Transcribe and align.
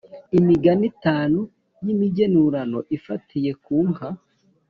imigani 0.39 0.83
itanu 0.91 1.39
y’imigenurano 1.85 2.79
ifatiye 2.97 3.51
ku 3.63 3.75
nka. 3.89 4.07